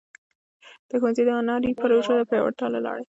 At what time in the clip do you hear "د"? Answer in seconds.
0.89-0.91, 1.25-1.29, 2.17-2.21